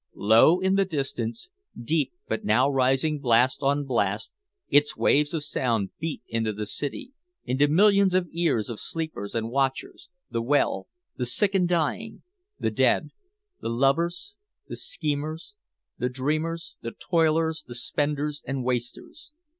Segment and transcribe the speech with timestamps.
[0.15, 4.31] Low in the distance, deep but now rising blast on blast,
[4.67, 7.11] its waves of sound beat into the city
[7.45, 10.87] into millions of ears of sleepers and watchers, the well,
[11.17, 12.23] the sick and the dying,
[12.59, 13.11] the dead,
[13.59, 14.33] the lovers,
[14.67, 15.53] the schemers,
[15.99, 19.31] the dreamers, the toilers, the spenders and wasters.